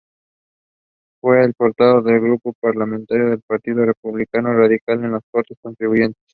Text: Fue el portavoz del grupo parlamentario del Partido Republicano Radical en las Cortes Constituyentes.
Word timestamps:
Fue 1.21 1.43
el 1.45 1.53
portavoz 1.53 2.03
del 2.05 2.21
grupo 2.21 2.53
parlamentario 2.59 3.29
del 3.29 3.41
Partido 3.45 3.85
Republicano 3.85 4.51
Radical 4.51 5.03
en 5.03 5.11
las 5.11 5.21
Cortes 5.31 5.59
Constituyentes. 5.61 6.19